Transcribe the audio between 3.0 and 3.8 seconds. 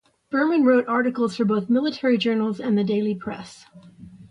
press.